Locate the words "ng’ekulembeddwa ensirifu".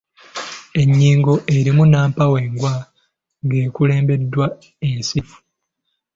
3.45-5.39